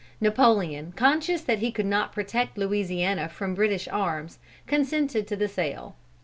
[0.19, 5.95] Napoleon, conscious that he could not protect Louisiana from British arms, consented to the sale.